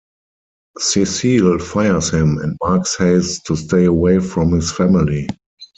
Cecil 0.79 1.59
fires 1.59 2.09
him, 2.09 2.39
and 2.39 2.57
Mark 2.63 2.87
says 2.87 3.39
to 3.45 3.55
stay 3.55 3.85
away 3.85 4.17
from 4.17 4.51
his 4.51 4.71
family. 4.71 5.27